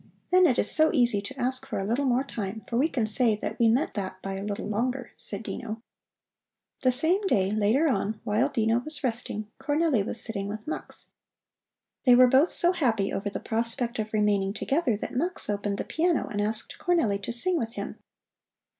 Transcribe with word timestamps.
Then 0.31 0.47
it 0.47 0.57
is 0.57 0.71
so 0.71 0.89
easy 0.91 1.21
to 1.21 1.39
ask 1.39 1.67
for 1.67 1.77
a 1.77 1.83
little 1.83 2.05
more 2.05 2.23
time, 2.23 2.61
for 2.61 2.75
we 2.75 2.89
can 2.89 3.05
say 3.05 3.35
that 3.35 3.59
we 3.59 3.67
meant 3.69 3.93
that 3.93 4.19
by 4.23 4.33
a 4.33 4.43
little 4.43 4.65
longer," 4.67 5.11
said 5.15 5.43
Dino. 5.43 5.83
The 6.79 6.91
same 6.91 7.21
day, 7.27 7.51
later 7.51 7.87
on, 7.87 8.19
while 8.23 8.49
Dino 8.49 8.79
was 8.79 9.03
resting, 9.03 9.47
Cornelli 9.61 10.03
was 10.03 10.19
sitting 10.19 10.47
with 10.47 10.65
Mux. 10.65 11.11
They 12.03 12.15
were 12.15 12.25
both 12.25 12.49
so 12.49 12.71
happy 12.71 13.13
over 13.13 13.29
the 13.29 13.39
prospect 13.39 13.99
of 13.99 14.11
remaining 14.11 14.53
together 14.53 14.97
that 14.97 15.13
Mux 15.15 15.47
opened 15.51 15.77
the 15.77 15.83
piano 15.83 16.25
and 16.27 16.41
asked 16.41 16.79
Cornelli 16.79 17.21
to 17.21 17.31
sing 17.31 17.59
with 17.59 17.73
him. 17.73 17.99